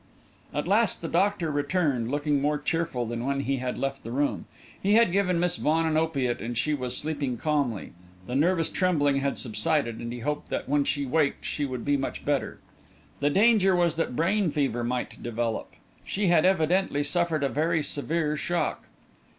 [0.51, 4.45] At last the doctor returned, looking more cheerful than when he had left the room.
[4.81, 7.93] He had given Miss Vaughan an opiate and she was sleeping calmly;
[8.25, 11.97] the nervous trembling had subsided and he hoped that when she waked she would be
[11.97, 12.57] much better.
[13.19, 15.71] The danger was that brain fever might develop;
[16.03, 18.87] she had evidently suffered a very severe shock.